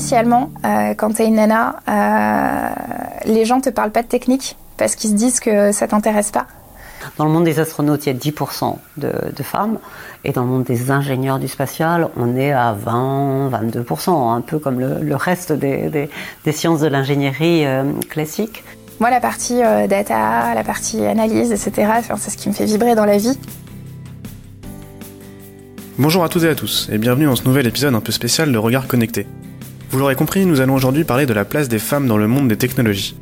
initialement, 0.00 0.50
quand 0.96 1.12
tu 1.14 1.22
es 1.22 1.26
une 1.26 1.34
nana, 1.34 1.76
les 3.26 3.44
gens 3.44 3.60
te 3.60 3.68
parlent 3.68 3.92
pas 3.92 4.02
de 4.02 4.08
technique 4.08 4.56
parce 4.78 4.94
qu'ils 4.94 5.10
se 5.10 5.14
disent 5.14 5.40
que 5.40 5.72
ça 5.72 5.86
t'intéresse 5.86 6.30
pas. 6.30 6.46
Dans 7.16 7.24
le 7.24 7.30
monde 7.30 7.44
des 7.44 7.60
astronautes, 7.60 8.06
il 8.06 8.12
y 8.12 8.16
a 8.16 8.18
10% 8.18 8.76
de, 8.96 9.42
femmes. 9.42 9.78
Et 10.24 10.32
dans 10.32 10.42
le 10.42 10.48
monde 10.48 10.64
des 10.64 10.90
ingénieurs 10.90 11.38
du 11.38 11.48
spatial, 11.48 12.08
on 12.16 12.36
est 12.36 12.52
à 12.52 12.72
20, 12.72 13.50
22%, 13.50 14.34
un 14.34 14.40
peu 14.40 14.58
comme 14.58 14.80
le, 14.80 15.16
reste 15.16 15.52
des, 15.52 16.08
sciences 16.52 16.80
de 16.80 16.88
l'ingénierie 16.88 17.66
euh, 17.66 17.84
classique. 18.08 18.64
Moi, 19.00 19.10
la 19.10 19.20
partie 19.20 19.62
euh, 19.62 19.86
data, 19.86 20.54
la 20.54 20.64
partie 20.64 21.04
analyse, 21.04 21.52
etc., 21.52 21.92
c'est 22.16 22.30
ce 22.30 22.36
qui 22.36 22.48
me 22.48 22.54
fait 22.54 22.66
vibrer 22.66 22.94
dans 22.94 23.06
la 23.06 23.16
vie. 23.16 23.38
Bonjour 25.98 26.24
à 26.24 26.28
toutes 26.30 26.44
et 26.44 26.48
à 26.48 26.54
tous, 26.54 26.88
et 26.90 26.96
bienvenue 26.96 27.26
dans 27.26 27.36
ce 27.36 27.44
nouvel 27.44 27.66
épisode 27.66 27.94
un 27.94 28.00
peu 28.00 28.12
spécial 28.12 28.50
de 28.52 28.58
Regard 28.58 28.86
Connecté. 28.86 29.26
Vous 29.90 29.98
l'aurez 29.98 30.14
compris, 30.14 30.46
nous 30.46 30.60
allons 30.60 30.76
aujourd'hui 30.76 31.02
parler 31.02 31.26
de 31.26 31.32
la 31.32 31.44
place 31.44 31.68
des 31.68 31.80
femmes 31.80 32.06
dans 32.06 32.16
le 32.16 32.28
monde 32.28 32.46
des 32.46 32.56
technologies. 32.56 33.16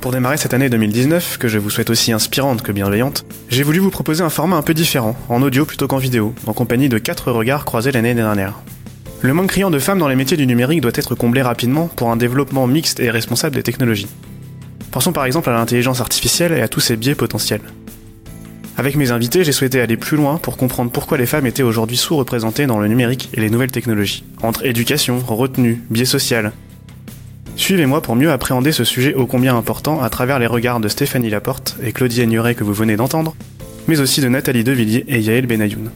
Pour 0.00 0.10
démarrer 0.10 0.38
cette 0.38 0.54
année 0.54 0.70
2019, 0.70 1.36
que 1.36 1.48
je 1.48 1.58
vous 1.58 1.68
souhaite 1.68 1.90
aussi 1.90 2.12
inspirante 2.12 2.62
que 2.62 2.72
bienveillante, 2.72 3.26
j'ai 3.50 3.62
voulu 3.62 3.78
vous 3.78 3.90
proposer 3.90 4.22
un 4.22 4.30
format 4.30 4.56
un 4.56 4.62
peu 4.62 4.72
différent, 4.72 5.14
en 5.28 5.42
audio 5.42 5.66
plutôt 5.66 5.88
qu'en 5.88 5.98
vidéo, 5.98 6.34
en 6.46 6.54
compagnie 6.54 6.88
de 6.88 6.96
quatre 6.96 7.30
regards 7.30 7.66
croisés 7.66 7.92
l'année 7.92 8.14
dernière. 8.14 8.54
Le 9.20 9.34
manque 9.34 9.48
criant 9.48 9.70
de 9.70 9.78
femmes 9.78 9.98
dans 9.98 10.08
les 10.08 10.16
métiers 10.16 10.38
du 10.38 10.46
numérique 10.46 10.80
doit 10.80 10.92
être 10.94 11.14
comblé 11.14 11.42
rapidement 11.42 11.88
pour 11.88 12.10
un 12.10 12.16
développement 12.16 12.66
mixte 12.66 12.98
et 12.98 13.10
responsable 13.10 13.54
des 13.54 13.62
technologies. 13.62 14.08
Pensons 14.92 15.12
par 15.12 15.26
exemple 15.26 15.50
à 15.50 15.52
l'intelligence 15.52 16.00
artificielle 16.00 16.52
et 16.52 16.62
à 16.62 16.68
tous 16.68 16.80
ses 16.80 16.96
biais 16.96 17.14
potentiels. 17.14 17.60
Avec 18.82 18.96
mes 18.96 19.12
invités, 19.12 19.44
j'ai 19.44 19.52
souhaité 19.52 19.80
aller 19.80 19.96
plus 19.96 20.16
loin 20.16 20.38
pour 20.38 20.56
comprendre 20.56 20.90
pourquoi 20.90 21.16
les 21.16 21.24
femmes 21.24 21.46
étaient 21.46 21.62
aujourd'hui 21.62 21.96
sous-représentées 21.96 22.66
dans 22.66 22.80
le 22.80 22.88
numérique 22.88 23.28
et 23.32 23.40
les 23.40 23.48
nouvelles 23.48 23.70
technologies. 23.70 24.24
Entre 24.42 24.66
éducation, 24.66 25.20
retenue, 25.20 25.80
biais 25.88 26.04
social, 26.04 26.50
Suivez-moi 27.54 28.02
pour 28.02 28.16
mieux 28.16 28.32
appréhender 28.32 28.72
ce 28.72 28.82
sujet 28.82 29.14
ô 29.14 29.26
combien 29.26 29.56
important 29.56 30.02
à 30.02 30.10
travers 30.10 30.40
les 30.40 30.48
regards 30.48 30.80
de 30.80 30.88
Stéphanie 30.88 31.30
Laporte 31.30 31.76
et 31.80 31.92
Claudie 31.92 32.22
Agnuret 32.22 32.56
que 32.56 32.64
vous 32.64 32.72
venez 32.72 32.96
d'entendre, 32.96 33.36
mais 33.86 34.00
aussi 34.00 34.20
de 34.20 34.28
Nathalie 34.28 34.64
Devilliers 34.64 35.04
et 35.06 35.20
Yael 35.20 35.46
Benayoun. 35.46 35.92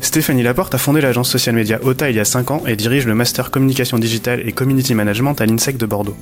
Stéphanie 0.00 0.44
Laporte 0.44 0.76
a 0.76 0.78
fondé 0.78 1.00
l'agence 1.00 1.28
social 1.28 1.56
média 1.56 1.80
OTA 1.82 2.10
il 2.10 2.16
y 2.16 2.20
a 2.20 2.24
5 2.24 2.52
ans 2.52 2.62
et 2.68 2.76
dirige 2.76 3.06
le 3.08 3.16
master 3.16 3.50
communication 3.50 3.98
digitale 3.98 4.44
et 4.46 4.52
community 4.52 4.94
management 4.94 5.40
à 5.40 5.46
l'INSEC 5.46 5.76
de 5.76 5.86
Bordeaux. 5.86 6.16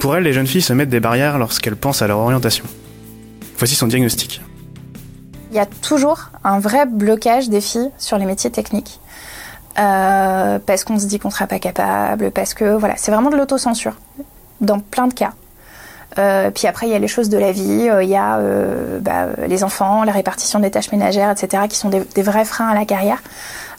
Pour 0.00 0.16
elle, 0.16 0.24
les 0.24 0.32
jeunes 0.32 0.48
filles 0.48 0.62
se 0.62 0.72
mettent 0.72 0.90
des 0.90 0.98
barrières 0.98 1.38
lorsqu'elles 1.38 1.76
pensent 1.76 2.02
à 2.02 2.08
leur 2.08 2.18
orientation. 2.18 2.64
Voici 3.56 3.76
son 3.76 3.86
diagnostic. 3.86 4.40
Il 5.52 5.56
y 5.56 5.58
a 5.58 5.66
toujours 5.66 6.30
un 6.44 6.58
vrai 6.60 6.86
blocage 6.86 7.50
des 7.50 7.60
filles 7.60 7.90
sur 7.98 8.16
les 8.16 8.24
métiers 8.24 8.50
techniques. 8.50 9.00
Euh, 9.78 10.58
parce 10.64 10.82
qu'on 10.82 10.98
se 10.98 11.04
dit 11.04 11.18
qu'on 11.18 11.28
sera 11.28 11.46
pas 11.46 11.58
capable, 11.58 12.30
parce 12.30 12.54
que 12.54 12.74
voilà, 12.74 12.94
c'est 12.96 13.10
vraiment 13.10 13.28
de 13.28 13.36
l'autocensure 13.36 13.94
dans 14.62 14.80
plein 14.80 15.08
de 15.08 15.12
cas. 15.12 15.32
Euh, 16.18 16.50
puis 16.50 16.66
après, 16.66 16.86
il 16.86 16.92
y 16.92 16.94
a 16.94 16.98
les 16.98 17.08
choses 17.08 17.28
de 17.28 17.36
la 17.36 17.52
vie, 17.52 17.88
euh, 17.90 18.02
il 18.02 18.08
y 18.08 18.16
a 18.16 18.40
bah, 19.00 19.26
les 19.46 19.62
enfants, 19.62 20.04
la 20.04 20.12
répartition 20.12 20.58
des 20.58 20.70
tâches 20.70 20.90
ménagères, 20.90 21.30
etc., 21.30 21.64
qui 21.68 21.76
sont 21.76 21.90
des, 21.90 22.22
vrais 22.22 22.46
freins 22.46 22.68
à 22.68 22.74
la 22.74 22.86
carrière. 22.86 23.22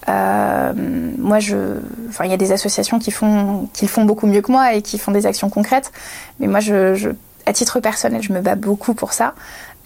moi, 0.08 1.40
je, 1.40 1.78
enfin, 2.08 2.26
il 2.26 2.30
y 2.30 2.36
a 2.36 2.38
des 2.38 2.52
associations 2.52 3.00
qui 3.00 3.10
font, 3.10 3.68
qui 3.74 3.86
le 3.86 3.90
font 3.90 4.06
beaucoup 4.06 4.28
mieux 4.28 4.42
que 4.42 4.52
moi 4.52 4.76
et 4.76 4.84
qui 4.84 5.00
font 5.00 5.12
des 5.12 5.26
actions 5.26 5.50
concrètes. 5.50 5.92
Mais 6.40 6.46
moi, 6.46 6.60
je, 6.60 6.94
je 6.94 7.10
à 7.46 7.54
titre 7.54 7.80
personnel, 7.80 8.22
je 8.22 8.34
me 8.34 8.42
bats 8.42 8.56
beaucoup 8.56 8.94
pour 8.94 9.14
ça. 9.14 9.34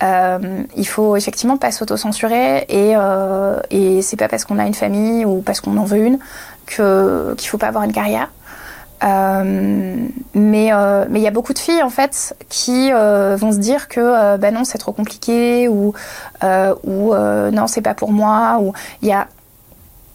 Euh, 0.03 0.63
il 0.75 0.87
faut 0.87 1.15
effectivement 1.15 1.57
pas 1.57 1.71
s'autocensurer 1.71 2.65
et, 2.69 2.93
euh, 2.95 3.59
et 3.71 4.03
c'est 4.03 4.15
pas 4.15 4.27
parce 4.27 4.45
qu'on 4.45 4.59
a 4.59 4.65
une 4.67 4.75
famille 4.75 5.25
ou 5.25 5.41
parce 5.41 5.59
qu'on 5.59 5.75
en 5.77 5.85
veut 5.85 5.97
une 5.97 6.19
que 6.67 7.33
qu'il 7.35 7.49
faut 7.49 7.57
pas 7.57 7.67
avoir 7.67 7.83
une 7.83 7.93
carrière. 7.93 8.29
Euh, 9.03 9.95
mais 10.33 10.73
euh, 10.73 11.05
mais 11.09 11.19
il 11.19 11.23
y 11.23 11.27
a 11.27 11.31
beaucoup 11.31 11.53
de 11.53 11.59
filles 11.59 11.83
en 11.83 11.89
fait 11.91 12.35
qui 12.49 12.89
euh, 12.91 13.35
vont 13.35 13.51
se 13.51 13.57
dire 13.57 13.89
que 13.89 14.37
bah 14.37 14.49
non 14.49 14.63
c'est 14.63 14.79
trop 14.79 14.91
compliqué 14.91 15.67
ou 15.67 15.93
ou 16.43 17.13
non 17.13 17.67
c'est 17.67 17.81
pas 17.81 17.93
pour 17.93 18.11
moi 18.11 18.57
ou 18.59 18.73
il 19.01 19.07
y 19.07 19.13
a 19.13 19.27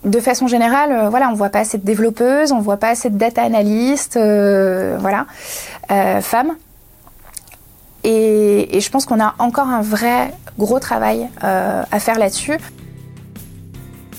de 0.04 0.18
façon 0.18 0.48
générale, 0.48 1.06
voilà, 1.10 1.28
on 1.28 1.34
voit 1.34 1.50
pas 1.50 1.60
assez 1.60 1.78
de 1.78 1.84
développeuses, 1.84 2.50
on 2.50 2.58
voit 2.58 2.76
pas 2.76 2.88
assez 2.88 3.08
de 3.08 3.16
data 3.16 3.40
analystes, 3.42 4.18
voilà, 4.18 5.26
femmes. 6.20 6.56
Et, 8.04 8.80
je 8.80 8.90
pense 8.90 9.04
qu'on 9.04 9.20
a 9.20 9.34
encore 9.38 9.68
un 9.68 9.82
vrai 9.82 10.32
gros 10.58 10.80
travail 10.80 11.28
euh, 11.44 11.82
à 11.90 12.00
faire 12.00 12.18
là-dessus. 12.18 12.58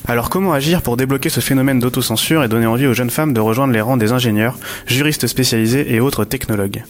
Alors 0.08 0.30
comment 0.30 0.52
agir 0.52 0.82
pour 0.82 0.98
débloquer 0.98 1.30
ce 1.30 1.40
phénomène 1.40 1.80
d'autocensure 1.80 2.44
et 2.44 2.50
donner 2.50 2.66
envie 2.66 2.88
aux 2.88 2.94
jeunes 2.94 3.10
femmes 3.10 3.34
de 3.34 3.40
rejoindre 3.40 3.74
les 3.74 3.82
rangs 3.82 3.96
des 3.96 4.12
ingénieurs, 4.12 4.58
juristes 4.86 5.28
spécialisés 5.28 5.94
et 5.94 6.02
autres 6.02 6.26
technologues? 6.26 6.84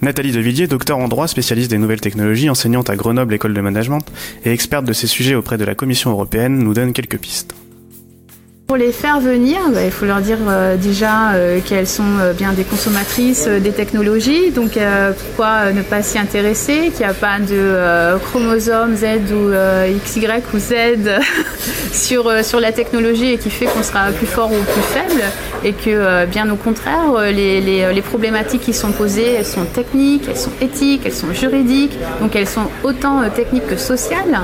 Nathalie 0.00 0.32
Devilliers, 0.32 0.68
docteur 0.68 0.98
en 0.98 1.08
droit, 1.08 1.26
spécialiste 1.26 1.70
des 1.70 1.78
nouvelles 1.78 2.00
technologies, 2.00 2.50
enseignante 2.50 2.88
à 2.88 2.96
Grenoble 2.96 3.34
École 3.34 3.54
de 3.54 3.60
Management 3.60 4.04
et 4.44 4.52
experte 4.52 4.84
de 4.84 4.92
ces 4.92 5.08
sujets 5.08 5.34
auprès 5.34 5.58
de 5.58 5.64
la 5.64 5.74
Commission 5.74 6.10
européenne, 6.10 6.58
nous 6.58 6.74
donne 6.74 6.92
quelques 6.92 7.18
pistes. 7.18 7.54
Pour 8.68 8.76
les 8.76 8.92
faire 8.92 9.18
venir, 9.18 9.56
bah, 9.72 9.82
il 9.82 9.90
faut 9.90 10.04
leur 10.04 10.20
dire 10.20 10.36
euh, 10.46 10.76
déjà 10.76 11.30
euh, 11.32 11.58
qu'elles 11.64 11.86
sont 11.86 12.18
euh, 12.20 12.34
bien 12.34 12.52
des 12.52 12.64
consommatrices 12.64 13.48
des 13.48 13.72
technologies, 13.72 14.50
donc 14.50 14.78
pourquoi 15.18 15.72
ne 15.72 15.80
pas 15.80 16.02
s'y 16.02 16.18
intéresser, 16.18 16.90
qu'il 16.94 16.98
n'y 16.98 17.10
a 17.10 17.14
pas 17.14 17.38
de 17.38 18.18
chromosome 18.18 18.94
Z 18.94 19.32
ou 19.32 19.52
XY 20.04 20.26
ou 20.52 20.58
Z 20.58 20.74
sur, 21.92 22.44
sur 22.44 22.60
la 22.60 22.72
technologie 22.72 23.32
et 23.32 23.38
qui 23.38 23.48
fait 23.48 23.64
qu'on 23.64 23.82
sera 23.82 24.10
plus 24.10 24.26
fort 24.26 24.50
ou 24.52 24.62
plus 24.62 24.82
faible, 24.82 25.22
et 25.64 25.72
que 25.72 26.26
bien 26.26 26.50
au 26.50 26.56
contraire, 26.56 27.32
les, 27.32 27.62
les, 27.62 28.02
problématiques 28.02 28.62
qui 28.62 28.74
sont 28.74 28.92
posées, 28.92 29.32
elles 29.38 29.46
sont 29.46 29.64
techniques, 29.64 30.24
elles 30.28 30.36
sont 30.36 30.52
éthiques, 30.60 31.02
elles 31.06 31.12
sont 31.12 31.32
juridiques, 31.32 31.98
donc 32.20 32.36
elles 32.36 32.46
sont 32.46 32.68
autant 32.84 33.22
techniques 33.34 33.66
que 33.66 33.76
sociales, 33.76 34.40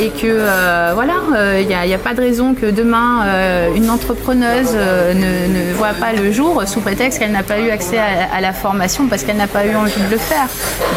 et 0.00 0.10
que 0.10 0.94
voilà, 0.94 1.55
il 1.60 1.68
n'y 1.68 1.74
a, 1.74 1.96
a 1.96 1.98
pas 1.98 2.14
de 2.14 2.20
raison 2.20 2.54
que 2.54 2.66
demain 2.66 3.26
euh, 3.26 3.74
une 3.74 3.90
entrepreneuse 3.90 4.72
euh, 4.74 5.14
ne, 5.14 5.72
voit 5.74 5.94
pas 5.94 6.12
le 6.12 6.32
jour 6.32 6.62
sous 6.66 6.80
prétexte 6.80 7.18
qu'elle 7.18 7.32
n'a 7.32 7.42
pas 7.42 7.60
eu 7.60 7.70
accès 7.70 7.98
à, 7.98 8.40
la 8.40 8.52
formation 8.52 9.08
parce 9.08 9.24
qu'elle 9.24 9.36
n'a 9.36 9.46
pas 9.46 9.66
eu 9.66 9.74
envie 9.74 10.00
de 10.00 10.10
le 10.10 10.18
faire. 10.18 10.48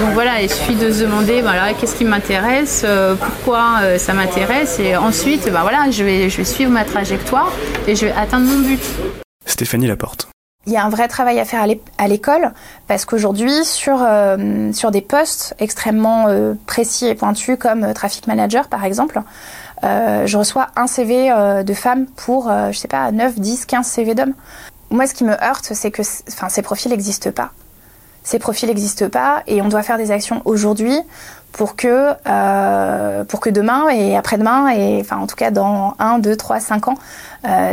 Donc 0.02 0.14
voilà, 0.14 0.42
il 0.42 0.50
suffit 0.50 0.76
de 0.76 0.92
se 0.92 1.04
demander 1.04 1.42
voilà, 1.42 1.74
qu'est-ce 1.74 1.96
qui 1.96 2.06
m'intéresse, 2.06 2.84
euh, 2.86 3.16
pourquoi 3.16 3.98
ça 3.98 4.14
m'intéresse 4.14 4.80
et 4.80 4.96
ensuite 4.96 5.52
bah, 5.52 5.60
voilà, 5.62 5.90
je, 5.92 6.04
vais, 6.04 6.30
je 6.30 6.38
vais 6.38 6.44
suivre 6.44 6.72
ma 6.72 6.86
trajectoire 6.86 7.52
et 7.88 7.96
je 7.96 8.06
vais 8.06 8.14
atteindre 8.14 8.46
mon 8.46 8.60
but. 8.60 8.82
Stéphanie 9.46 9.88
Laporte. 9.88 10.28
Il 10.68 10.74
y 10.74 10.78
a 10.78 10.86
un 10.86 10.90
vrai 10.90 11.08
travail 11.08 11.40
à 11.40 11.46
faire 11.46 11.66
à 11.98 12.08
l'école 12.08 12.52
parce 12.88 13.06
qu'aujourd'hui, 13.06 13.64
sur, 13.64 14.06
sur 14.74 14.92
des 14.92 15.02
postes 15.02 15.56
extrêmement 15.58 16.28
précis 16.68 17.08
et 17.08 17.16
pointus 17.16 17.58
comme 17.58 17.94
traffic 17.94 18.28
manager 18.28 18.68
par 18.68 18.84
exemple, 18.84 19.22
euh, 19.84 20.26
je 20.26 20.38
reçois 20.38 20.68
un 20.76 20.88
CV 20.88 21.32
euh, 21.32 21.64
de 21.64 21.74
femme 21.74 22.06
pour, 22.06 22.50
euh, 22.50 22.72
je 22.72 22.78
sais 22.78 22.88
pas, 22.88 23.12
9, 23.12 23.40
10, 23.40 23.66
15 23.66 23.86
CV 23.86 24.16
d'hommes. 24.16 24.34
Moi, 24.90 25.08
ce 25.08 25.14
qui 25.14 25.24
me 25.24 25.42
heurte, 25.44 25.70
c'est 25.74 25.92
que 25.92 26.02
enfin, 26.30 26.50
ces 26.50 26.62
profils 26.62 26.92
n'existent 26.92 27.32
pas. 27.32 27.52
Ces 28.24 28.40
profils 28.40 28.68
n'existent 28.68 29.10
pas 29.10 29.44
et 29.48 29.62
on 29.62 29.70
doit 29.70 29.84
faire 29.84 29.98
des 29.98 30.12
actions 30.12 30.42
aujourd'hui 30.46 31.00
pour 31.52 31.76
que, 31.76 32.12
pour 33.24 33.40
que 33.40 33.50
demain 33.50 33.88
et 33.90 34.16
après-demain, 34.16 34.70
et 34.70 35.00
enfin 35.00 35.18
en 35.18 35.26
tout 35.26 35.36
cas 35.36 35.52
dans 35.52 35.96
1, 36.00 36.20
2, 36.20 36.36
3, 36.36 36.60
5 36.60 36.88
ans, 36.90 36.96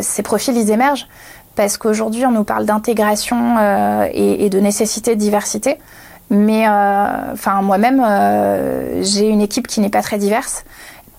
ces 0.01 0.23
profils 0.23 0.57
ils 0.57 0.71
émergent. 0.71 1.09
Parce 1.57 1.79
qu'aujourd'hui, 1.79 2.25
on 2.27 2.31
nous 2.31 2.45
parle 2.45 2.65
d'intégration 2.65 3.57
et, 4.13 4.45
et, 4.45 4.51
de 4.51 4.61
nécessité 4.61 5.15
de 5.15 5.21
diversité. 5.21 5.79
Mais 6.31 6.67
enfin 6.69 7.61
moi-même, 7.61 9.03
j'ai 9.03 9.29
une 9.29 9.41
équipe 9.43 9.67
qui 9.67 9.81
n'est 9.81 9.91
pas 9.91 10.03
très 10.03 10.17
diverse 10.17 10.65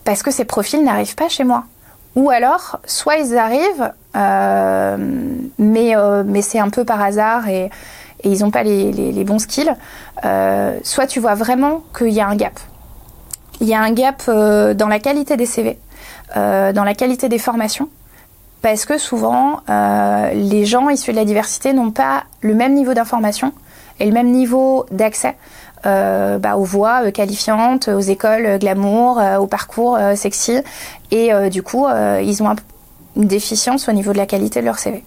parce 0.08 0.24
que 0.24 0.32
ces 0.32 0.46
profils 0.46 0.82
n'arrivent 0.86 1.16
pas 1.16 1.28
chez 1.28 1.44
moi. 1.44 1.66
Ou 2.16 2.30
alors, 2.30 2.80
soit 2.86 3.18
ils 3.18 3.38
arrivent, 3.38 3.92
euh, 4.16 4.96
mais, 5.60 5.98
euh, 5.98 6.24
mais 6.26 6.42
c'est 6.42 6.60
un 6.60 6.70
peu 6.70 6.86
par 6.86 7.02
hasard 7.02 7.50
et, 7.50 7.70
ils 8.24 8.40
n'ont 8.40 8.50
pas 8.50 8.64
les, 8.64 9.24
bons 9.26 9.40
skills, 9.40 9.76
euh, 10.24 10.80
soit 10.84 11.08
tu 11.08 11.20
vois 11.20 11.36
vraiment 11.36 11.84
qu'il 11.96 12.12
y 12.12 12.22
a 12.22 12.28
un 12.28 12.38
gap. 12.38 12.58
Il 13.60 13.68
y 13.68 13.74
a 13.74 13.82
un 13.82 13.92
gap 13.92 14.24
dans 14.28 14.88
la 14.88 15.00
qualité 15.00 15.36
des 15.36 15.46
CV, 15.46 15.78
dans 16.34 16.84
la 16.86 16.94
qualité 16.94 17.28
des 17.28 17.38
formations, 17.38 17.90
parce 18.62 18.86
que 18.86 18.98
souvent, 18.98 19.60
les 19.68 20.66
gens 20.66 20.90
issus 20.90 21.12
de 21.12 21.18
la 21.18 21.26
diversité 21.26 21.74
n'ont 21.74 21.92
pas 21.92 22.24
le 22.40 22.56
même 22.56 22.76
niveau 22.76 22.94
d'information 22.94 23.52
et 24.00 24.06
le 24.06 24.14
même 24.14 24.32
niveau 24.32 24.86
d'accès 24.90 25.36
euh, 25.86 26.38
bah, 26.40 26.58
aux 26.58 26.64
voix 26.64 27.06
euh, 27.06 27.12
qualifiantes, 27.12 27.88
aux 27.88 28.00
écoles 28.00 28.46
euh, 28.46 28.58
glamour, 28.58 29.22
au 29.40 29.48
parcours 29.48 29.98
sexy. 30.16 30.60
Et 31.12 31.32
du 31.50 31.64
coup, 31.64 31.88
ils 32.22 32.44
ont 32.44 32.56
une 33.16 33.28
déficience 33.28 33.88
au 33.88 33.92
niveau 33.92 34.12
de 34.12 34.18
la 34.18 34.26
qualité 34.26 34.60
de 34.60 34.66
leur 34.66 34.80
CV. 34.80 35.04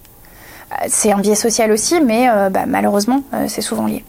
C'est 0.87 1.11
un 1.11 1.19
biais 1.19 1.35
social 1.35 1.71
aussi, 1.71 2.01
mais 2.01 2.27
bah, 2.49 2.65
malheureusement, 2.67 3.23
c'est 3.47 3.61
souvent 3.61 3.85
lié. 3.85 4.03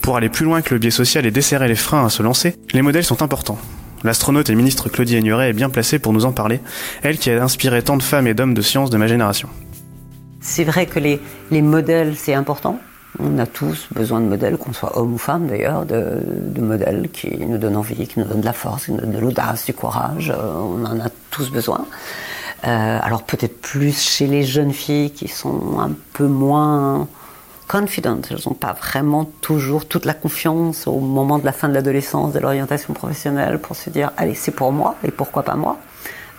Pour 0.00 0.16
aller 0.16 0.28
plus 0.28 0.44
loin 0.44 0.62
que 0.62 0.72
le 0.72 0.78
biais 0.78 0.90
social 0.90 1.26
et 1.26 1.30
desserrer 1.30 1.68
les 1.68 1.74
freins 1.74 2.06
à 2.06 2.08
se 2.08 2.22
lancer, 2.22 2.56
les 2.72 2.82
modèles 2.82 3.04
sont 3.04 3.22
importants. 3.22 3.58
L'astronaute 4.04 4.48
et 4.48 4.54
ministre 4.54 4.88
Claudie 4.88 5.16
Agnuret 5.16 5.50
est 5.50 5.54
bien 5.54 5.68
placée 5.68 5.98
pour 5.98 6.12
nous 6.12 6.24
en 6.24 6.32
parler, 6.32 6.60
elle 7.02 7.18
qui 7.18 7.30
a 7.30 7.42
inspiré 7.42 7.82
tant 7.82 7.96
de 7.96 8.02
femmes 8.02 8.26
et 8.26 8.34
d'hommes 8.34 8.54
de 8.54 8.62
science 8.62 8.88
de 8.88 8.96
ma 8.96 9.08
génération. 9.08 9.48
C'est 10.40 10.64
vrai 10.64 10.86
que 10.86 11.00
les, 11.00 11.20
les 11.50 11.62
modèles, 11.62 12.14
c'est 12.16 12.34
important. 12.34 12.78
On 13.18 13.38
a 13.38 13.46
tous 13.46 13.86
besoin 13.92 14.20
de 14.20 14.26
modèles, 14.26 14.56
qu'on 14.58 14.72
soit 14.72 14.98
homme 14.98 15.14
ou 15.14 15.18
femme 15.18 15.46
d'ailleurs, 15.46 15.86
de, 15.86 16.60
modèles 16.60 17.08
qui 17.10 17.36
nous 17.46 17.58
donnent 17.58 17.76
envie, 17.76 18.06
qui 18.06 18.18
nous 18.18 18.26
donnent 18.26 18.40
de 18.40 18.46
la 18.46 18.52
force, 18.52 18.86
qui 18.86 18.92
nous 18.92 19.00
donnent 19.00 19.12
de 19.12 19.18
l'audace, 19.18 19.64
du 19.64 19.74
courage. 19.74 20.30
Euh, 20.30 20.52
on 20.54 20.84
en 20.84 21.00
a 21.00 21.08
tous 21.30 21.50
besoin. 21.50 21.86
Euh, 22.66 22.98
alors 23.02 23.22
peut-être 23.22 23.60
plus 23.60 23.98
chez 23.98 24.26
les 24.26 24.42
jeunes 24.42 24.72
filles 24.72 25.10
qui 25.10 25.28
sont 25.28 25.78
un 25.78 25.92
peu 26.12 26.26
moins 26.26 27.06
confident. 27.68 28.20
Elles 28.30 28.38
n'ont 28.46 28.54
pas 28.54 28.72
vraiment 28.72 29.24
toujours 29.40 29.86
toute 29.86 30.04
la 30.04 30.14
confiance 30.14 30.86
au 30.86 31.00
moment 31.00 31.38
de 31.38 31.44
la 31.44 31.52
fin 31.52 31.68
de 31.68 31.74
l'adolescence, 31.74 32.32
de 32.32 32.38
l'orientation 32.38 32.94
professionnelle 32.94 33.58
pour 33.58 33.76
se 33.76 33.90
dire 33.90 34.12
allez 34.16 34.34
c'est 34.34 34.52
pour 34.52 34.72
moi 34.72 34.96
et 35.04 35.10
pourquoi 35.10 35.42
pas 35.42 35.54
moi. 35.54 35.78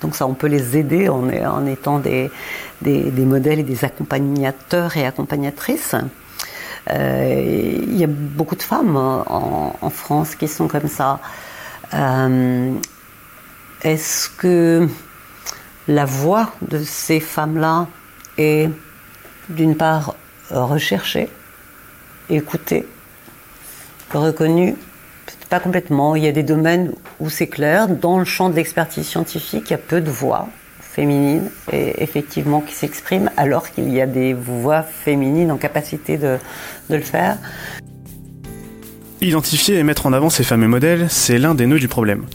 Donc 0.01 0.15
ça 0.15 0.27
on 0.27 0.33
peut 0.33 0.47
les 0.47 0.77
aider 0.77 1.09
en, 1.09 1.65
étant 1.65 1.99
des, 1.99 2.29
modèles 2.83 3.59
et 3.59 3.63
des 3.63 3.85
accompagnateurs 3.85 4.97
et 4.97 5.05
accompagnatrices. 5.05 5.95
Euh, 6.89 7.83
il 7.87 7.97
y 7.97 8.03
a 8.03 8.07
beaucoup 8.07 8.55
de 8.55 8.61
femmes 8.61 8.95
en, 8.95 9.75
en, 9.81 9.89
France 9.89 10.35
qui 10.35 10.47
sont 10.47 10.67
comme 10.67 10.87
ça. 10.87 11.19
Euh, 11.93 12.73
Est-ce 13.81 14.29
que 14.29 14.87
la 15.87 16.05
voix 16.05 16.51
de 16.61 16.83
ces 16.83 17.19
femmes-là 17.19 17.87
est 18.37 18.69
d'une 19.49 19.75
part 19.75 20.15
recherché, 20.49 21.29
écouté, 22.29 22.87
reconnu. 24.13 24.75
Pas 25.49 25.59
complètement. 25.61 26.15
Il 26.15 26.23
y 26.23 26.27
a 26.27 26.33
des 26.33 26.43
domaines 26.43 26.91
où 27.21 27.29
c'est 27.29 27.47
clair. 27.47 27.87
Dans 27.87 28.19
le 28.19 28.25
champ 28.25 28.49
de 28.49 28.55
l'expertise 28.55 29.07
scientifique, 29.07 29.69
il 29.69 29.71
y 29.71 29.75
a 29.75 29.77
peu 29.77 30.01
de 30.01 30.11
voix 30.11 30.49
féminines 30.97 31.51
et 31.71 32.01
effectivement 32.01 32.59
qui 32.59 32.73
s'expriment, 32.73 33.29
alors 33.37 33.69
qu'il 33.69 33.93
y 33.93 34.01
a 34.01 34.07
des 34.07 34.33
voix 34.33 34.81
féminines 34.81 35.51
en 35.51 35.57
capacité 35.57 36.17
de, 36.17 36.37
de 36.89 36.95
le 36.95 37.03
faire. 37.03 37.37
Identifier 39.21 39.75
et 39.77 39.83
mettre 39.83 40.07
en 40.07 40.13
avant 40.13 40.31
ces 40.31 40.43
fameux 40.43 40.67
modèles, 40.67 41.05
c'est 41.09 41.37
l'un 41.37 41.53
des 41.53 41.67
nœuds 41.67 41.77
du 41.77 41.87
problème. 41.87 42.25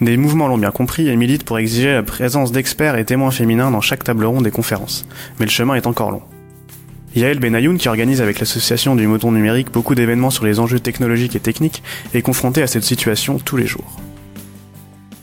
Des 0.00 0.16
mouvements 0.16 0.48
l'ont 0.48 0.58
bien 0.58 0.72
compris 0.72 1.08
et 1.08 1.14
militent 1.14 1.44
pour 1.44 1.60
exiger 1.60 1.92
la 1.92 2.02
présence 2.02 2.50
d'experts 2.50 2.96
et 2.96 3.04
témoins 3.04 3.30
féminins 3.30 3.70
dans 3.70 3.80
chaque 3.80 4.02
table 4.02 4.24
ronde 4.24 4.42
des 4.42 4.50
conférences. 4.50 5.06
Mais 5.38 5.46
le 5.46 5.52
chemin 5.52 5.76
est 5.76 5.86
encore 5.86 6.10
long. 6.10 6.22
Yael 7.14 7.38
Benayoun, 7.38 7.78
qui 7.78 7.88
organise 7.88 8.20
avec 8.20 8.40
l'association 8.40 8.96
du 8.96 9.06
mouton 9.06 9.30
numérique 9.30 9.70
beaucoup 9.70 9.94
d'événements 9.94 10.30
sur 10.30 10.44
les 10.44 10.58
enjeux 10.58 10.80
technologiques 10.80 11.36
et 11.36 11.40
techniques, 11.40 11.84
est 12.12 12.22
confrontée 12.22 12.62
à 12.62 12.66
cette 12.66 12.84
situation 12.84 13.38
tous 13.38 13.56
les 13.56 13.66
jours. 13.68 14.00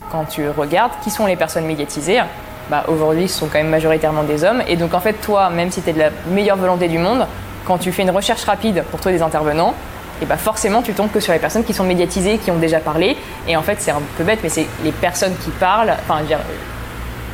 Quand 0.10 0.24
tu 0.24 0.48
regardes 0.48 0.94
qui 1.04 1.10
sont 1.10 1.26
les 1.26 1.36
personnes 1.36 1.66
médiatisées, 1.66 2.22
bah 2.70 2.84
aujourd'hui 2.88 3.28
ce 3.28 3.40
sont 3.40 3.48
quand 3.48 3.58
même 3.58 3.70
majoritairement 3.70 4.24
des 4.24 4.44
hommes. 4.44 4.62
Et 4.68 4.76
donc 4.76 4.94
en 4.94 5.00
fait 5.00 5.14
toi, 5.14 5.50
même 5.50 5.72
si 5.72 5.82
tu 5.82 5.90
es 5.90 5.94
de 5.94 6.00
la 6.00 6.10
meilleure 6.30 6.58
volonté 6.58 6.88
du 6.88 6.98
monde, 6.98 7.26
quand 7.66 7.78
tu 7.78 7.92
fais 7.92 8.04
une 8.04 8.12
recherche 8.12 8.44
rapide 8.44 8.84
pour 8.90 9.00
trouver 9.00 9.16
des 9.16 9.22
intervenants, 9.22 9.74
et 10.22 10.26
bah 10.26 10.38
forcément 10.38 10.82
tu 10.82 10.94
tombes 10.94 11.12
que 11.12 11.20
sur 11.20 11.34
les 11.34 11.40
personnes 11.40 11.64
qui 11.64 11.74
sont 11.74 11.84
médiatisées, 11.84 12.38
qui 12.38 12.52
ont 12.52 12.58
déjà 12.58 12.80
parlé. 12.80 13.18
Et 13.48 13.56
en 13.56 13.62
fait 13.62 13.78
c'est 13.80 13.92
un 13.92 14.02
peu 14.18 14.24
bête, 14.24 14.40
mais 14.44 14.50
c'est 14.50 14.68
les 14.84 14.92
personnes 14.92 15.36
qui 15.44 15.50
parlent, 15.52 15.94
enfin 16.08 16.22
dire, 16.24 16.40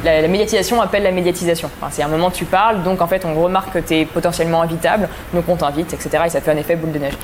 la, 0.03 0.27
médiatisation 0.27 0.81
appelle 0.81 1.03
la 1.03 1.11
médiatisation. 1.11 1.69
Enfin, 1.79 1.89
c'est 1.91 2.03
un 2.03 2.07
moment 2.07 2.29
tu 2.29 2.45
parles, 2.45 2.83
donc 2.83 3.01
en 3.01 3.07
fait 3.07 3.25
on 3.25 3.33
remarque 3.41 3.73
que 3.73 3.79
tu 3.79 3.95
es 3.95 4.05
potentiellement 4.05 4.61
invitable, 4.61 5.07
donc 5.33 5.45
on 5.47 5.55
t'invite, 5.55 5.93
etc. 5.93 6.23
Et 6.25 6.29
ça 6.29 6.41
fait 6.41 6.51
un 6.51 6.57
effet 6.57 6.75
boule 6.75 6.91
de 6.91 6.99
neige. 6.99 7.17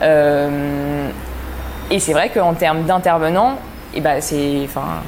Euh, 0.00 1.08
et 1.90 2.00
c'est 2.00 2.12
vrai 2.12 2.30
qu'en 2.30 2.54
termes 2.54 2.84
d'intervenants, 2.84 3.58
et 3.94 4.00
bah 4.00 4.20
c'est, 4.20 4.60
enfin, 4.64 5.02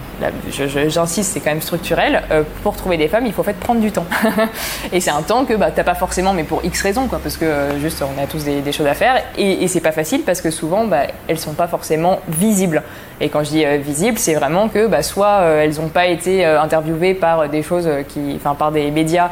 j'insiste, 0.89 1.33
c'est 1.33 1.41
quand 1.41 1.51
même 1.51 1.63
structurel. 1.63 2.23
Euh, 2.31 2.43
pour 2.63 2.77
trouver 2.77 2.97
des 2.97 3.09
femmes, 3.09 3.27
il 3.27 3.33
faut 3.33 3.43
en 3.43 3.45
fait 3.45 3.59
prendre 3.59 3.81
du 3.81 3.93
temps. 3.93 4.07
et 4.93 5.01
c'est 5.01 5.11
un 5.11 5.23
temps 5.23 5.45
que 5.45 5.55
bah, 5.55 5.71
t'as 5.75 5.85
pas 5.85 5.95
forcément, 5.95 6.33
mais 6.33 6.45
pour 6.45 6.65
X 6.65 6.83
raisons, 6.83 7.07
quoi, 7.07 7.19
parce 7.23 7.37
que 7.37 7.45
euh, 7.45 7.81
juste 7.81 8.03
on 8.03 8.23
a 8.23 8.27
tous 8.27 8.45
des, 8.45 8.73
choses 8.73 8.87
à 8.87 8.95
faire. 8.95 9.23
Et, 9.39 9.65
et 9.65 9.69
c'est 9.69 9.81
pas 9.81 9.93
facile 9.93 10.23
parce 10.23 10.41
que 10.41 10.51
souvent, 10.51 10.85
bah, 10.85 11.03
elles 11.29 11.39
sont 11.39 11.55
pas 11.55 11.69
forcément 11.69 12.21
visibles. 12.29 12.83
Et 13.21 13.29
quand 13.29 13.45
je 13.45 13.51
dis 13.51 13.65
euh, 13.65 13.77
visibles, 13.77 14.19
c'est 14.19 14.35
vraiment 14.35 14.69
que 14.69 14.87
bah, 14.87 15.03
soit 15.03 15.41
euh, 15.41 15.63
elles 15.63 15.81
ont 15.81 15.89
pas 15.89 16.07
été 16.07 16.45
euh, 16.45 16.61
interviewées 16.61 17.15
par 17.15 17.49
des 17.49 17.63
choses 17.63 17.89
qui, 18.09 18.35
enfin, 18.37 18.55
par 18.55 18.73
des 18.73 18.91
médias 18.91 19.31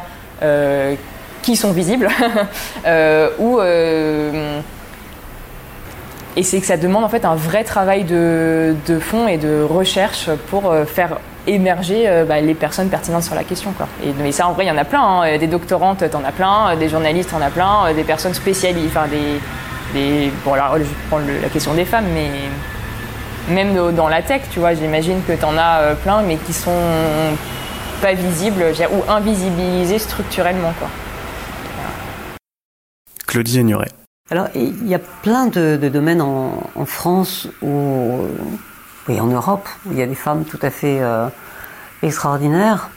qui 1.41 1.55
sont 1.55 1.71
visibles, 1.71 2.09
ou 3.39 3.59
et 6.35 6.43
c'est 6.43 6.59
que 6.59 6.65
ça 6.65 6.77
demande 6.77 7.03
en 7.03 7.09
fait 7.09 7.25
un 7.25 7.35
vrai 7.35 7.63
travail 7.63 8.03
de, 8.03 8.75
de 8.87 8.99
fond 8.99 9.27
et 9.27 9.37
de 9.37 9.61
recherche 9.61 10.29
pour 10.49 10.71
euh, 10.71 10.85
faire 10.85 11.17
émerger 11.45 12.07
euh, 12.07 12.25
bah, 12.25 12.41
les 12.41 12.55
personnes 12.55 12.89
pertinentes 12.89 13.23
sur 13.23 13.35
la 13.35 13.43
question. 13.43 13.71
Quoi. 13.73 13.87
Et, 14.03 14.13
mais 14.21 14.31
ça, 14.31 14.47
en 14.47 14.53
vrai, 14.53 14.65
il 14.65 14.67
y 14.69 14.71
en 14.71 14.77
a 14.77 14.85
plein. 14.85 15.01
Hein. 15.01 15.37
Des 15.37 15.47
doctorantes, 15.47 16.09
t'en 16.09 16.23
as 16.23 16.31
plein. 16.31 16.75
Des 16.75 16.89
journalistes, 16.89 17.31
t'en 17.31 17.41
as 17.41 17.51
plein. 17.51 17.93
Des 17.93 18.03
personnes 18.03 18.33
spécialisées. 18.33 18.87
Enfin, 18.87 19.07
des, 19.07 19.39
des, 19.93 20.31
bon, 20.43 20.53
alors, 20.53 20.73
je 20.77 20.83
vais 20.83 20.89
prendre 21.09 21.25
la 21.41 21.49
question 21.49 21.73
des 21.73 21.85
femmes, 21.85 22.07
mais 22.13 22.29
même 23.53 23.93
dans 23.93 24.07
la 24.07 24.21
tech, 24.21 24.41
tu 24.51 24.59
vois, 24.59 24.73
j'imagine 24.73 25.21
que 25.27 25.33
t'en 25.33 25.57
as 25.57 25.81
euh, 25.81 25.95
plein, 25.95 26.21
mais 26.21 26.37
qui 26.37 26.53
sont 26.53 26.71
pas 28.01 28.13
visibles 28.13 28.63
ou 28.91 29.11
invisibilisés 29.11 29.99
structurellement. 29.99 30.73
Quoi. 30.79 30.89
Claudie 33.27 33.59
Ignoret. 33.59 34.02
Alors, 34.33 34.47
il 34.55 34.87
y 34.87 34.95
a 34.95 34.99
plein 34.99 35.45
de, 35.45 35.77
domaines 35.93 36.19
en, 36.19 36.85
France 36.87 37.47
ou 37.61 38.21
et 39.07 39.21
en 39.21 39.27
Europe 39.27 39.69
où 39.85 39.91
il 39.91 39.99
y 39.99 40.01
a 40.01 40.07
des 40.07 40.15
femmes 40.15 40.43
tout 40.43 40.57
à 40.63 40.71
fait 40.71 40.97
euh, 41.01 41.27
extraordinaires 42.01 42.89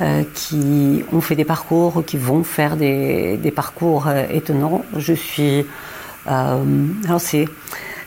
euh, 0.00 0.22
qui 0.32 1.04
ont 1.12 1.20
fait 1.20 1.34
des 1.34 1.44
parcours, 1.44 2.04
qui 2.06 2.18
vont 2.18 2.44
faire 2.44 2.76
des, 2.76 3.52
parcours 3.52 4.06
euh, 4.06 4.26
étonnants. 4.30 4.84
Je 4.96 5.12
suis. 5.12 5.66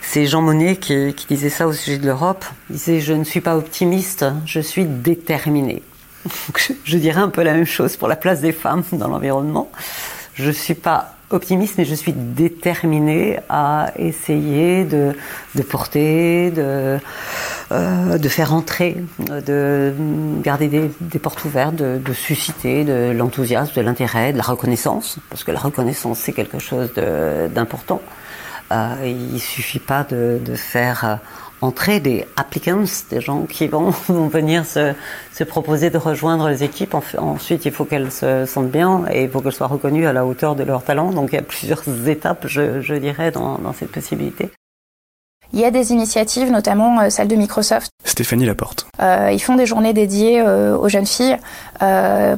C'est 0.02 0.26
Jean 0.26 0.42
Monnet 0.42 0.78
qui, 0.78 1.14
qui, 1.16 1.28
disait 1.28 1.50
ça 1.50 1.68
au 1.68 1.74
sujet 1.74 1.98
de 1.98 2.06
l'Europe. 2.06 2.46
Il 2.70 2.78
disait 2.78 3.02
Je 3.02 3.12
ne 3.12 3.26
suis 3.26 3.42
pas 3.42 3.58
optimiste, 3.58 4.24
je 4.46 4.62
suis 4.62 4.86
déterminé. 4.86 5.84
je 6.86 6.98
dirais 6.98 7.20
un 7.20 7.28
peu 7.28 7.44
la 7.44 7.56
même 7.56 7.66
chose 7.66 7.98
pour 7.98 8.08
la 8.08 8.16
place 8.16 8.40
des 8.40 8.54
femmes 8.54 8.84
dans 8.94 9.10
l'environnement. 9.10 9.70
Je 10.36 10.48
ne 10.48 10.54
suis 10.54 10.76
pas 10.76 11.18
optimiste, 11.34 11.76
mais 11.78 11.86
je 11.86 11.96
suis 11.96 12.14
déterminée 12.14 13.40
à 13.50 13.92
essayer 13.98 14.84
de, 14.86 15.16
de 15.56 15.62
porter, 15.62 16.52
de, 16.52 17.00
euh, 17.72 18.18
de 18.18 18.30
faire 18.30 18.54
entrer, 18.54 18.98
de 19.20 19.94
garder 20.42 20.68
des, 20.68 20.92
des 21.02 21.20
portes 21.20 21.44
ouvertes, 21.46 21.76
de, 21.76 21.98
de 21.98 22.14
susciter 22.14 22.84
de 22.84 23.12
l'enthousiasme, 23.12 23.74
de 23.76 23.82
l'intérêt, 23.82 24.34
de 24.34 24.38
la 24.38 24.44
reconnaissance, 24.44 25.18
parce 25.30 25.44
que 25.44 25.52
la 25.52 25.60
reconnaissance 25.60 26.20
c'est 26.20 26.34
quelque 26.34 26.60
chose 26.60 26.92
d'important. 27.54 28.02
Euh, 28.72 28.96
il 29.34 29.40
suffit 29.40 29.80
pas 29.80 30.04
de, 30.04 30.40
de 30.44 30.56
faire 30.56 31.20
entrer 31.64 32.00
des 32.00 32.26
applicants, 32.36 32.84
des 33.10 33.22
gens 33.22 33.44
qui 33.44 33.68
vont, 33.76 33.92
venir 34.10 34.66
se, 34.66 34.94
se, 35.34 35.44
proposer 35.44 35.90
de 35.90 35.98
rejoindre 35.98 36.50
les 36.50 36.64
équipes. 36.64 36.96
Ensuite, 37.18 37.66
il 37.66 37.72
faut 37.72 37.86
qu'elles 37.86 38.12
se 38.12 38.46
sentent 38.46 38.72
bien 38.72 39.06
et 39.12 39.24
il 39.24 39.30
faut 39.30 39.42
qu'elles 39.42 39.54
soient 39.54 39.68
reconnues 39.68 40.06
à 40.06 40.14
la 40.14 40.26
hauteur 40.26 40.56
de 40.56 40.64
leur 40.64 40.84
talent. 40.84 41.12
Donc 41.12 41.30
il 41.32 41.36
y 41.36 41.40
a 41.40 41.44
plusieurs 41.44 41.84
étapes, 42.08 42.46
je, 42.48 42.82
je 42.82 42.96
dirais, 42.96 43.32
dans, 43.32 43.58
dans 43.58 43.74
cette 43.74 43.92
possibilité. 43.92 44.52
Il 45.54 45.60
y 45.60 45.66
a 45.66 45.72
des 45.72 45.92
initiatives, 45.92 46.50
notamment 46.50 47.00
euh, 47.00 47.10
celle 47.12 47.28
de 47.28 47.36
Microsoft. 47.36 47.92
Stéphanie 48.04 48.46
Laporte. 48.46 48.88
Euh, 49.00 49.30
ils 49.32 49.40
font 49.40 49.56
des 49.56 49.68
journées 49.68 49.94
dédiées 49.94 50.42
euh, 50.42 50.76
aux 50.76 50.90
jeunes 50.90 51.06
filles 51.06 51.38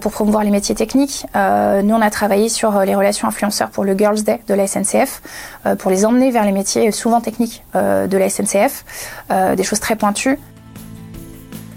pour 0.01 0.11
promouvoir 0.11 0.43
les 0.43 0.49
métiers 0.49 0.73
techniques. 0.73 1.23
Nous, 1.35 1.93
on 1.93 2.01
a 2.01 2.09
travaillé 2.09 2.49
sur 2.49 2.79
les 2.79 2.95
relations 2.95 3.27
influenceurs 3.27 3.69
pour 3.69 3.83
le 3.83 3.95
Girls 3.95 4.23
Day 4.23 4.39
de 4.47 4.55
la 4.55 4.65
SNCF, 4.65 5.21
pour 5.77 5.91
les 5.91 6.03
emmener 6.03 6.31
vers 6.31 6.45
les 6.45 6.51
métiers 6.51 6.91
souvent 6.91 7.21
techniques 7.21 7.63
de 7.75 8.17
la 8.17 8.27
SNCF, 8.27 8.85
des 9.55 9.63
choses 9.63 9.79
très 9.79 9.95
pointues. 9.95 10.39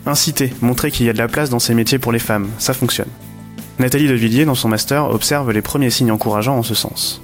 Inciter, 0.06 0.54
montrer 0.62 0.90
qu'il 0.90 1.04
y 1.04 1.10
a 1.10 1.12
de 1.12 1.18
la 1.18 1.28
place 1.28 1.50
dans 1.50 1.58
ces 1.58 1.74
métiers 1.74 1.98
pour 1.98 2.10
les 2.10 2.18
femmes, 2.18 2.48
ça 2.58 2.72
fonctionne. 2.72 3.08
Nathalie 3.78 4.08
Devilliers, 4.08 4.46
dans 4.46 4.54
son 4.54 4.68
master, 4.68 5.10
observe 5.10 5.52
les 5.52 5.60
premiers 5.60 5.90
signes 5.90 6.10
encourageants 6.10 6.56
en 6.56 6.62
ce 6.62 6.74
sens. 6.74 7.20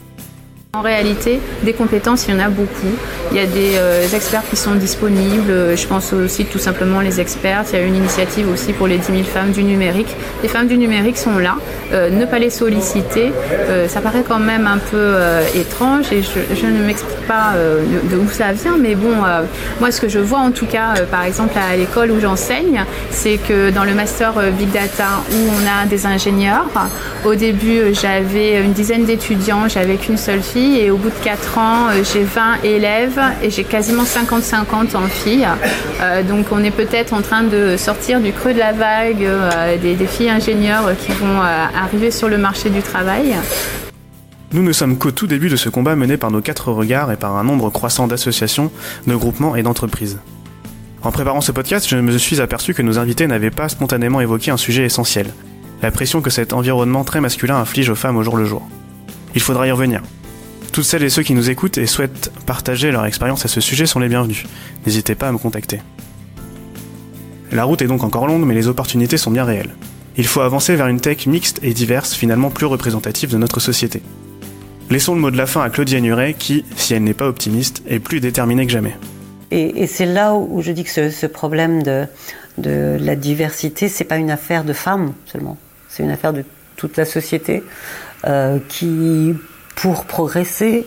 En 0.75 0.81
réalité, 0.81 1.39
des 1.63 1.73
compétences, 1.73 2.27
il 2.27 2.35
y 2.35 2.37
en 2.37 2.41
a 2.41 2.49
beaucoup. 2.49 2.95
Il 3.31 3.37
y 3.37 3.41
a 3.41 3.47
des 3.47 3.77
euh, 3.77 4.07
experts 4.13 4.43
qui 4.51 4.57
sont 4.57 4.75
disponibles. 4.75 5.77
Je 5.77 5.87
pense 5.87 6.13
aussi 6.13 6.45
tout 6.47 6.59
simplement 6.59 7.01
les 7.01 7.21
experts. 7.21 7.65
Il 7.73 7.79
y 7.79 7.83
a 7.83 7.85
une 7.85 7.95
initiative 7.95 8.49
aussi 8.53 8.73
pour 8.73 8.89
les 8.89 8.99
10 8.99 9.07
000 9.07 9.19
femmes 9.23 9.53
du 9.53 9.63
numérique. 9.63 10.15
Les 10.43 10.49
femmes 10.49 10.67
du 10.67 10.77
numérique 10.77 11.17
sont 11.17 11.39
là. 11.39 11.57
Euh, 11.93 12.11
ne 12.11 12.25
pas 12.25 12.39
les 12.39 12.51
solliciter, 12.51 13.31
euh, 13.53 13.87
ça 13.89 14.01
paraît 14.01 14.25
quand 14.27 14.39
même 14.39 14.67
un 14.67 14.79
peu 14.79 14.97
euh, 14.97 15.45
étrange 15.55 16.11
et 16.13 16.23
je, 16.23 16.67
ne 16.67 16.83
m'explique 16.85 17.27
pas 17.29 17.53
de, 17.55 18.17
de, 18.17 18.21
où 18.21 18.29
ça 18.29 18.53
vient. 18.53 18.77
Mais 18.79 18.95
bon, 18.95 19.15
moi, 19.81 19.91
ce 19.91 20.01
que 20.01 20.09
je 20.09 20.19
vois 20.19 20.39
en 20.39 20.51
tout 20.51 20.67
cas, 20.67 20.95
par 21.11 21.25
exemple 21.25 21.53
à 21.57 21.77
l'école 21.77 22.11
où 22.11 22.21
j'enseigne, 22.21 22.85
c'est 23.11 23.37
que 23.37 23.71
dans 23.71 23.85
le 23.85 23.95
master 23.95 24.33
Big 24.59 24.73
Data 24.73 25.23
où 25.31 25.37
on 25.51 25.67
a 25.67 25.87
des 25.87 26.07
ingénieurs, 26.07 26.67
au 27.25 27.35
début 27.35 27.93
j'avais 27.93 28.63
une 28.63 28.73
dizaine 28.73 29.05
d'étudiants, 29.05 29.69
j'avais 29.69 29.97
qu'une 29.97 30.17
seule 30.17 30.43
fille 30.43 30.64
et 30.65 30.91
au 30.91 30.97
bout 30.97 31.11
de 31.11 31.25
4 31.25 31.59
ans, 31.59 31.87
j'ai 32.13 32.23
20 32.23 32.63
élèves 32.65 33.21
et 33.43 33.51
j'ai 33.51 33.65
quasiment 33.65 34.05
50-50 34.05 34.97
en 34.97 35.07
filles. 35.09 35.47
donc 36.29 36.47
on 36.51 36.63
est 36.65 36.71
peut-être 36.71 37.13
en 37.13 37.23
train 37.23 37.43
de 37.43 37.77
sortir 37.77 38.21
du 38.21 38.33
creux 38.33 38.55
de 38.55 38.59
la 38.59 38.73
vague 38.73 39.27
des, 39.83 39.95
des, 39.95 40.07
filles 40.07 40.31
ingénieurs 40.31 40.97
qui 40.99 41.13
vont 41.13 41.41
arriver 41.41 42.11
sur 42.11 42.29
le 42.29 42.39
marché 42.39 42.71
du 42.71 42.83
travail. 42.83 43.35
Nous 44.55 44.63
ne 44.63 44.73
sommes 44.73 44.99
qu'au 44.99 45.11
tout 45.11 45.27
début 45.27 45.49
de 45.49 45.57
ce 45.57 45.69
combat 45.69 45.97
mené 45.97 46.17
par 46.17 46.31
nos 46.31 46.41
quatre 46.41 46.71
regards 46.71 47.11
et 47.11 47.17
par 47.17 47.37
un 47.37 47.43
nombre 47.43 47.71
croissant 47.71 48.07
d'associations, 48.07 48.71
de 49.07 49.17
groupements 49.17 49.57
et 49.57 49.65
d'entreprises. 49.65 50.19
En 51.03 51.11
préparant 51.11 51.41
ce 51.41 51.53
podcast, 51.53 51.89
je 51.89 51.97
me 51.97 52.17
suis 52.17 52.41
aperçu 52.41 52.73
que 52.73 52.81
nos 52.81 52.99
invités 52.99 53.27
n'avaient 53.27 53.51
pas 53.51 53.69
spontanément 53.69 54.21
évoqué 54.21 54.53
un 54.53 54.57
sujet 54.57 54.85
essentiel, 54.85 55.27
la 55.83 55.91
pression 55.91 56.23
que 56.23 56.31
cet 56.31 56.53
environnement 56.53 57.03
très 57.03 57.21
masculin 57.21 57.57
inflige 57.57 57.91
aux 57.91 57.95
femmes 57.97 58.17
au 58.17 58.23
jour 58.23 58.37
le 58.37 58.45
jour. 58.45 58.67
Il 59.35 59.41
faudra 59.41 59.67
y 59.67 59.71
revenir. 59.71 60.03
Toutes 60.75 60.83
celles 60.83 61.05
et 61.05 61.09
ceux 61.09 61.23
qui 61.23 61.35
nous 61.35 61.51
écoutent 61.51 61.79
et 61.79 61.87
souhaitent 61.87 62.33
partager 62.47 62.91
leur 62.91 63.07
expérience 63.07 63.45
à 63.45 63.49
ce 63.49 63.61
sujet 63.61 63.87
sont 63.87 64.01
les 64.01 64.09
bienvenus. 64.09 64.43
N'hésitez 64.85 65.15
pas 65.15 65.29
à 65.29 65.33
me 65.33 65.39
contacter. 65.39 65.81
La 67.53 67.63
route 67.63 67.81
est 67.81 67.87
donc 67.87 68.03
encore 68.03 68.27
longue, 68.27 68.45
mais 68.45 68.57
les 68.57 68.67
opportunités 68.67 69.17
sont 69.17 69.31
bien 69.31 69.45
réelles. 69.45 69.71
Il 70.17 70.27
faut 70.27 70.41
avancer 70.41 70.75
vers 70.75 70.89
une 70.89 71.01
tech 71.01 71.27
mixte 71.27 71.61
et 71.63 71.73
diverse, 71.75 72.13
finalement 72.13 72.51
plus 72.51 72.67
représentative 72.67 73.31
de 73.31 73.39
notre 73.39 73.61
société. 73.61 74.03
Laissons 74.91 75.15
le 75.15 75.21
mot 75.21 75.31
de 75.31 75.37
la 75.37 75.47
fin 75.47 75.63
à 75.63 75.71
Claudia 75.71 76.01
Nuret, 76.01 76.35
qui, 76.35 76.65
si 76.75 76.93
elle 76.93 77.05
n'est 77.05 77.15
pas 77.15 77.29
optimiste, 77.29 77.85
est 77.89 78.01
plus 78.01 78.19
déterminée 78.19 78.67
que 78.67 78.73
jamais. 78.73 78.97
Et, 79.53 79.87
c'est 79.87 80.07
là 80.07 80.35
où 80.35 80.61
je 80.61 80.73
dis 80.73 80.83
que 80.83 81.09
ce, 81.09 81.27
problème 81.27 81.85
de, 81.85 82.09
la 82.59 83.15
diversité, 83.15 83.89
c'est 83.89 84.03
pas 84.03 84.17
une 84.17 84.33
affaire 84.33 84.65
de 84.65 84.73
femmes 84.73 85.13
seulement, 85.25 85.57
c'est 85.89 86.03
une 86.03 86.11
affaire 86.11 86.33
de 86.33 86.45
toute 86.75 86.97
la 86.97 87.05
société 87.05 87.63
euh, 88.27 88.59
qui, 88.69 89.35
pour 89.75 90.05
progresser, 90.05 90.87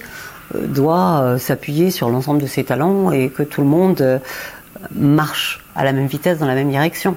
euh, 0.55 0.67
doit 0.67 1.21
euh, 1.21 1.37
s'appuyer 1.37 1.91
sur 1.91 2.09
l'ensemble 2.09 2.41
de 2.41 2.47
ses 2.47 2.63
talents 2.63 3.11
et 3.11 3.29
que 3.29 3.43
tout 3.43 3.61
le 3.61 3.67
monde 3.67 4.21
marche 4.95 5.63
à 5.75 5.83
la 5.83 5.91
même 5.91 6.07
vitesse 6.07 6.39
dans 6.39 6.45
la 6.45 6.55
même 6.55 6.69
direction. 6.69 7.15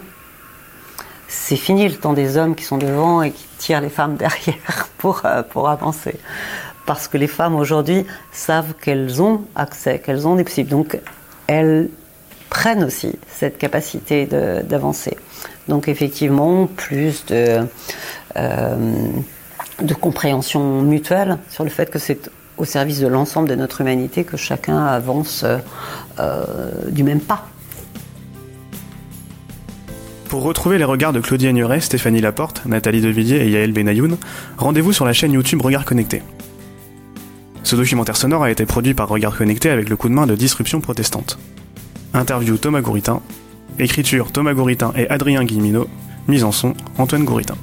C'est 1.29 1.57
fini 1.57 1.89
le 1.89 1.95
temps 1.95 2.13
des 2.13 2.37
hommes 2.37 2.55
qui 2.55 2.65
sont 2.65 2.79
devant 2.79 3.23
et 3.23 3.31
qui 3.31 3.47
tirent 3.59 3.81
les 3.81 3.89
femmes 3.89 4.17
derrière 4.19 4.89
pour, 4.99 5.23
pour 5.51 5.69
avancer. 5.69 6.17
Parce 6.87 7.07
que 7.07 7.19
les 7.19 7.29
femmes 7.29 7.55
aujourd'hui 7.55 8.05
savent 8.33 8.75
qu'elles 8.81 9.23
ont 9.23 9.43
accès, 9.55 10.01
qu'elles 10.01 10.27
ont 10.27 10.35
des 10.35 10.45
possibles. 10.45 10.71
Donc 10.71 10.99
elles 11.47 11.89
prennent 12.49 12.83
aussi 12.83 13.17
cette 13.29 13.59
capacité 13.59 14.27
d'avancer. 14.27 15.17
Donc 15.69 15.89
effectivement, 15.89 16.67
plus 16.67 17.25
de, 17.27 17.65
euh, 18.37 19.07
de 19.83 19.95
compréhension 19.95 20.83
mutuelle 20.83 21.39
sur 21.49 21.65
le 21.65 21.71
fait 21.71 21.91
que 21.91 21.99
c'est 21.99 22.31
au 22.59 22.65
service 22.65 23.01
de 23.01 23.07
l'ensemble 23.07 23.49
de 23.49 23.55
notre 23.55 23.81
humanité 23.81 24.25
que 24.25 24.37
chacun 24.37 24.79
avance 24.85 25.45
euh, 26.19 26.71
du 26.91 27.03
même 27.03 27.21
pas. 27.21 27.47
Pour 30.29 30.43
retrouver 30.45 30.79
les 30.79 30.85
regards 30.85 31.13
de 31.13 31.21
Claudia 31.21 31.53
Nuret, 31.53 31.81
Stéphanie 31.81 32.21
Laporte, 32.21 32.63
Nathalie 32.65 33.01
Devilliers 33.01 33.45
et 33.47 33.51
Yael 33.51 33.73
Benayoun, 33.73 34.17
rendez-vous 34.59 34.93
sur 34.93 35.05
la 35.05 35.13
chaîne 35.13 35.33
YouTube 35.33 35.61
Regard 35.61 35.85
Connecté. 35.85 36.23
Ce 37.65 37.75
documentaire 37.75 38.17
sonore 38.17 38.45
a 38.45 38.51
été 38.51 38.65
produit 38.65 38.95
par 38.95 39.09
Regard 39.09 39.37
Connecté 39.37 39.71
avec 39.71 39.89
le 39.89 39.97
coup 39.97 40.09
de 40.09 40.15
main 40.15 40.27
de 40.27 40.37
Disruption 40.37 40.81
Protestante. 40.81 41.39
Interview 42.15 42.57
Thomas 42.59 42.81
Gouritin, 42.81 43.23
écriture 43.79 44.31
Thomas 44.31 44.55
Gouritin 44.55 44.93
et 44.97 45.09
Adrien 45.09 45.45
Guillemino, 45.45 45.89
mise 46.29 46.45
en 46.45 46.53
son 46.53 46.75
Antoine 46.99 47.25
Gouritin. 47.25 47.57